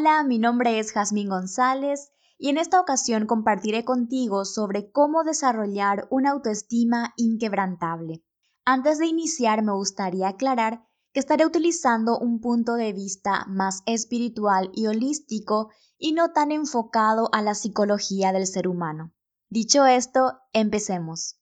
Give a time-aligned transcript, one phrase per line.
[0.00, 6.08] Hola, mi nombre es Jazmín González y en esta ocasión compartiré contigo sobre cómo desarrollar
[6.10, 8.24] una autoestima inquebrantable.
[8.64, 14.70] Antes de iniciar me gustaría aclarar que estaré utilizando un punto de vista más espiritual
[14.72, 15.68] y holístico
[15.98, 19.12] y no tan enfocado a la psicología del ser humano.
[19.50, 21.38] Dicho esto, empecemos.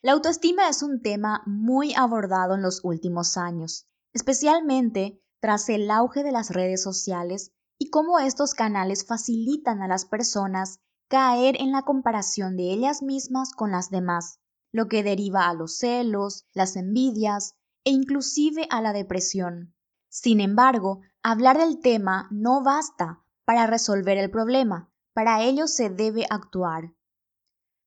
[0.00, 6.22] La autoestima es un tema muy abordado en los últimos años, especialmente tras el auge
[6.22, 10.78] de las redes sociales y cómo estos canales facilitan a las personas
[11.08, 14.38] caer en la comparación de ellas mismas con las demás,
[14.70, 19.74] lo que deriva a los celos, las envidias e inclusive a la depresión.
[20.08, 26.24] Sin embargo, hablar del tema no basta para resolver el problema, para ello se debe
[26.30, 26.94] actuar.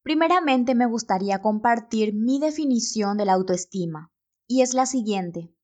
[0.04, 4.12] Primeramente me gustaría compartir mi definición de la autoestima,
[4.46, 5.56] y es la siguiente.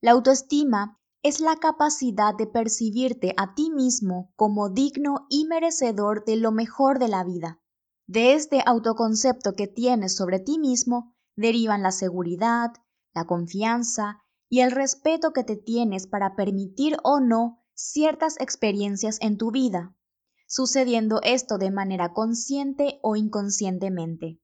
[0.00, 6.36] La autoestima es la capacidad de percibirte a ti mismo como digno y merecedor de
[6.36, 7.60] lo mejor de la vida.
[8.06, 12.72] De este autoconcepto que tienes sobre ti mismo derivan la seguridad,
[13.14, 14.18] la confianza
[14.48, 19.94] y el respeto que te tienes para permitir o no ciertas experiencias en tu vida,
[20.46, 24.40] sucediendo esto de manera consciente o inconscientemente.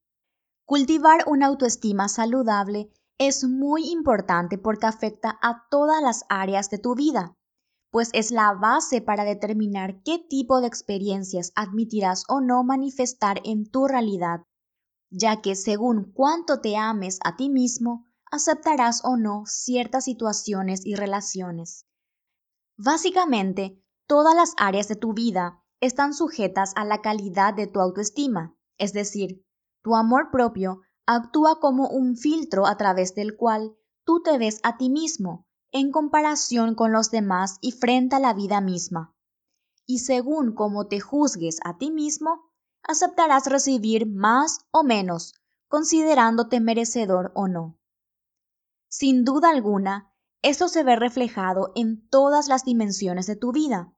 [0.65, 6.95] Cultivar una autoestima saludable es muy importante porque afecta a todas las áreas de tu
[6.95, 7.35] vida,
[7.91, 13.71] pues es la base para determinar qué tipo de experiencias admitirás o no manifestar en
[13.71, 14.43] tu realidad,
[15.11, 20.95] ya que según cuánto te ames a ti mismo, aceptarás o no ciertas situaciones y
[20.95, 21.87] relaciones.
[22.77, 28.55] Básicamente, todas las áreas de tu vida están sujetas a la calidad de tu autoestima,
[28.79, 29.47] es decir,
[29.83, 34.77] tu amor propio actúa como un filtro a través del cual tú te ves a
[34.77, 39.15] ti mismo en comparación con los demás y frente a la vida misma.
[39.87, 42.51] Y según cómo te juzgues a ti mismo,
[42.83, 45.35] aceptarás recibir más o menos,
[45.69, 47.79] considerándote merecedor o no.
[48.89, 50.13] Sin duda alguna,
[50.43, 53.93] esto se ve reflejado en todas las dimensiones de tu vida,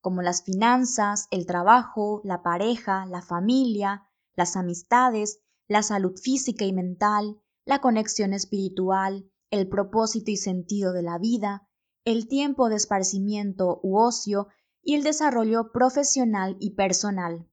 [0.00, 6.72] como las finanzas, el trabajo, la pareja, la familia, las amistades, la salud física y
[6.72, 11.68] mental, la conexión espiritual, el propósito y sentido de la vida,
[12.04, 14.48] el tiempo de esparcimiento u ocio
[14.82, 17.48] y el desarrollo profesional y personal.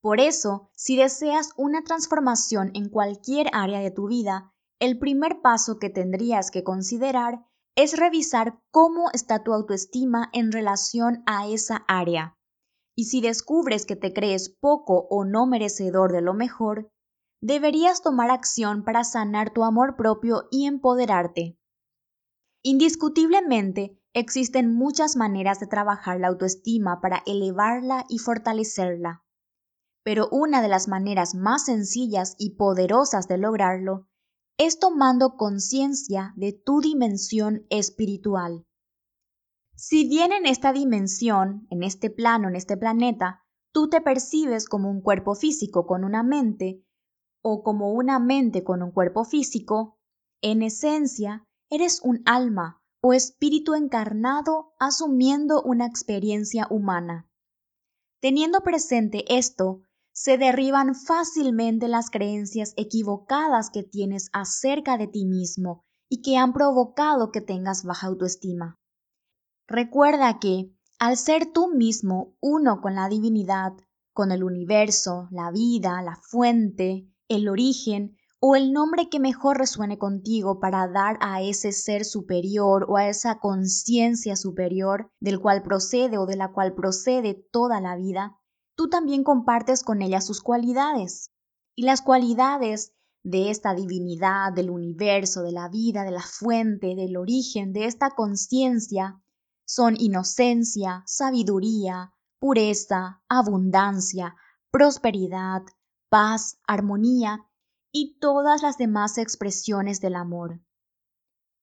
[0.00, 5.78] Por eso, si deseas una transformación en cualquier área de tu vida, el primer paso
[5.78, 7.46] que tendrías que considerar
[7.76, 12.36] es revisar cómo está tu autoestima en relación a esa área.
[12.96, 16.91] Y si descubres que te crees poco o no merecedor de lo mejor,
[17.42, 21.58] deberías tomar acción para sanar tu amor propio y empoderarte.
[22.62, 29.24] Indiscutiblemente, existen muchas maneras de trabajar la autoestima para elevarla y fortalecerla.
[30.04, 34.08] Pero una de las maneras más sencillas y poderosas de lograrlo
[34.56, 38.64] es tomando conciencia de tu dimensión espiritual.
[39.74, 43.42] Si bien en esta dimensión, en este plano, en este planeta,
[43.72, 46.84] tú te percibes como un cuerpo físico con una mente,
[47.42, 49.98] o como una mente con un cuerpo físico,
[50.40, 57.28] en esencia eres un alma o espíritu encarnado asumiendo una experiencia humana.
[58.20, 59.82] Teniendo presente esto,
[60.12, 66.52] se derriban fácilmente las creencias equivocadas que tienes acerca de ti mismo y que han
[66.52, 68.78] provocado que tengas baja autoestima.
[69.66, 73.72] Recuerda que, al ser tú mismo uno con la divinidad,
[74.12, 79.98] con el universo, la vida, la fuente, el origen o el nombre que mejor resuene
[79.98, 86.18] contigo para dar a ese ser superior o a esa conciencia superior del cual procede
[86.18, 88.36] o de la cual procede toda la vida,
[88.74, 91.30] tú también compartes con ella sus cualidades.
[91.76, 92.92] Y las cualidades
[93.22, 98.10] de esta divinidad, del universo, de la vida, de la fuente, del origen, de esta
[98.10, 99.22] conciencia,
[99.64, 104.34] son inocencia, sabiduría, pureza, abundancia,
[104.72, 105.62] prosperidad,
[106.12, 107.46] paz, armonía
[107.90, 110.60] y todas las demás expresiones del amor.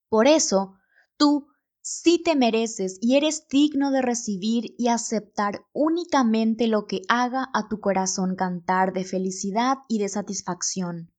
[0.10, 0.74] Por eso,
[1.18, 1.50] tú
[1.82, 7.68] sí te mereces y eres digno de recibir y aceptar únicamente lo que haga a
[7.68, 11.14] tu corazón cantar de felicidad y de satisfacción.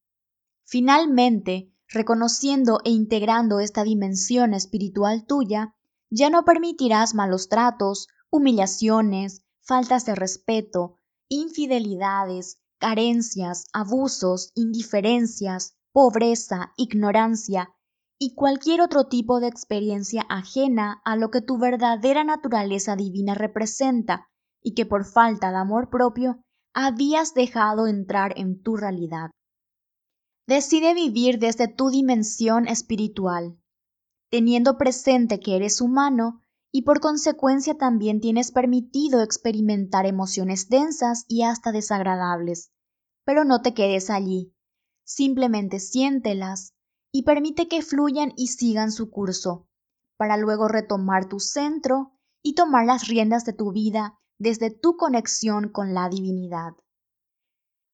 [0.64, 5.76] Finalmente, reconociendo e integrando esta dimensión espiritual tuya,
[6.10, 10.96] ya no permitirás malos tratos, humillaciones, faltas de respeto,
[11.28, 17.68] infidelidades, carencias, abusos, indiferencias, pobreza, ignorancia
[18.18, 24.28] y cualquier otro tipo de experiencia ajena a lo que tu verdadera naturaleza divina representa
[24.62, 26.42] y que por falta de amor propio
[26.74, 29.30] habías dejado entrar en tu realidad.
[30.46, 33.58] Decide vivir desde tu dimensión espiritual,
[34.30, 41.43] teniendo presente que eres humano y por consecuencia también tienes permitido experimentar emociones densas y
[41.43, 42.70] hasta desagradables.
[43.25, 44.55] Pero no te quedes allí,
[45.05, 46.75] simplemente siéntelas
[47.12, 49.69] y permite que fluyan y sigan su curso,
[50.17, 52.12] para luego retomar tu centro
[52.43, 56.73] y tomar las riendas de tu vida desde tu conexión con la divinidad.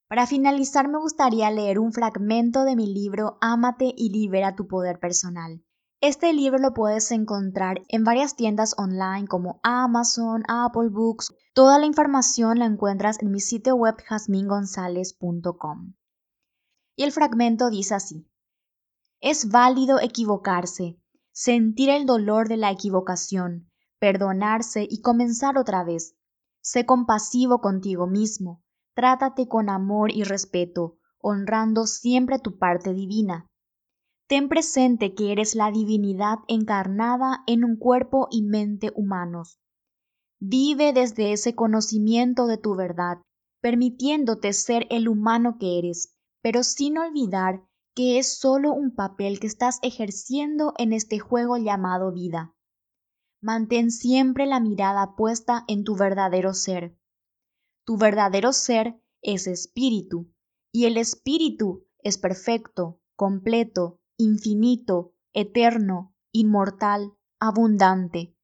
[0.08, 5.00] Para finalizar me gustaría leer un fragmento de mi libro Ámate y libera tu poder
[5.00, 5.64] personal.
[6.02, 11.32] Este libro lo puedes encontrar en varias tiendas online como Amazon, Apple Books.
[11.54, 15.94] Toda la información la encuentras en mi sitio web jasmingonzalez.com.
[16.96, 18.30] Y el fragmento dice así.
[19.20, 21.00] Es válido equivocarse,
[21.32, 26.14] sentir el dolor de la equivocación, perdonarse y comenzar otra vez.
[26.60, 28.62] Sé compasivo contigo mismo,
[28.94, 33.46] trátate con amor y respeto, honrando siempre tu parte divina.
[34.28, 39.60] Ten presente que eres la divinidad encarnada en un cuerpo y mente humanos.
[40.40, 43.22] Vive desde ese conocimiento de tu verdad,
[43.62, 47.64] permitiéndote ser el humano que eres, pero sin olvidar
[47.94, 52.54] que es solo un papel que estás ejerciendo en este juego llamado vida.
[53.40, 56.98] Mantén siempre la mirada puesta en tu verdadero ser.
[57.84, 60.32] Tu verdadero ser es espíritu,
[60.72, 68.36] y el espíritu es perfecto, completo, infinito, eterno, inmortal, abundante.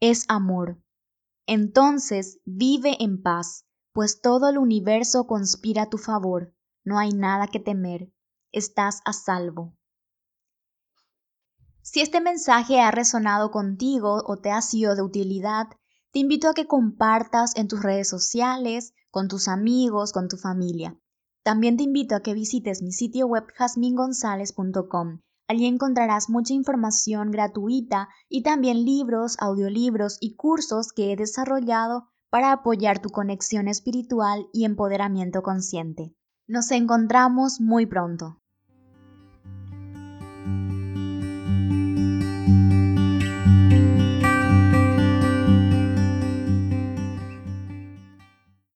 [0.00, 0.82] Es amor.
[1.46, 6.54] Entonces vive en paz, pues todo el universo conspira a tu favor.
[6.84, 8.12] No hay nada que temer
[8.52, 9.76] estás a salvo.
[11.82, 15.68] Si este mensaje ha resonado contigo o te ha sido de utilidad,
[16.12, 20.98] te invito a que compartas en tus redes sociales, con tus amigos, con tu familia.
[21.48, 25.20] También te invito a que visites mi sitio web jasmingonzalez.com.
[25.48, 32.52] Allí encontrarás mucha información gratuita y también libros, audiolibros y cursos que he desarrollado para
[32.52, 36.14] apoyar tu conexión espiritual y empoderamiento consciente.
[36.46, 38.42] Nos encontramos muy pronto.